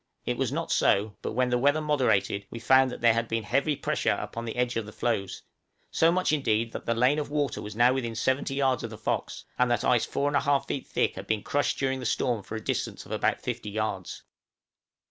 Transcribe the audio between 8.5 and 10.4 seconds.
yards of the 'Fox;' and that ice 4